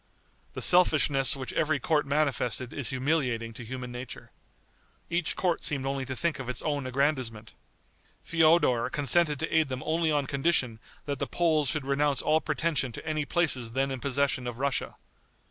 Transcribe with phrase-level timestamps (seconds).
[0.55, 4.31] The selfishness which every court manifested is humiliating to human nature.
[5.11, 7.53] Each court seemed only to think of its own aggrandizement.
[8.23, 12.91] Feodor consented to aid them only on condition that the Poles should renounce all pretension
[12.93, 14.95] to any places then in possession of Russia.